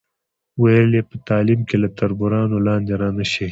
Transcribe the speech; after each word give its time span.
ویل 0.61 0.89
یې 0.97 1.03
په 1.09 1.15
تعلیم 1.27 1.61
کې 1.67 1.75
له 1.83 1.89
تربورانو 1.97 2.57
لاندې 2.67 2.93
را 3.01 3.09
نشئ. 3.17 3.49